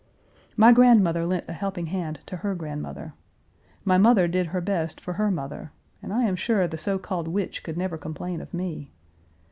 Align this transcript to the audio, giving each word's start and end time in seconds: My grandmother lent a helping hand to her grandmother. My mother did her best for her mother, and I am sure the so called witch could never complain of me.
My 0.57 0.71
grandmother 0.71 1.27
lent 1.27 1.45
a 1.47 1.53
helping 1.53 1.85
hand 1.85 2.21
to 2.25 2.37
her 2.37 2.55
grandmother. 2.55 3.13
My 3.85 3.99
mother 3.99 4.27
did 4.27 4.47
her 4.47 4.59
best 4.59 4.99
for 4.99 5.13
her 5.13 5.29
mother, 5.29 5.73
and 6.01 6.11
I 6.11 6.23
am 6.23 6.35
sure 6.35 6.67
the 6.67 6.75
so 6.79 6.97
called 6.97 7.27
witch 7.27 7.61
could 7.63 7.77
never 7.77 7.99
complain 7.99 8.41
of 8.41 8.51
me. 8.51 8.89